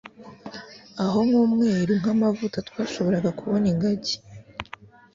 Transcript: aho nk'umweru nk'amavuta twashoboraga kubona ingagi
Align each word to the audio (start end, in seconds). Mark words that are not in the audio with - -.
aho 1.03 1.17
nk'umweru 1.27 1.91
nk'amavuta 2.01 2.57
twashoboraga 2.67 3.29
kubona 3.39 3.65
ingagi 3.73 4.15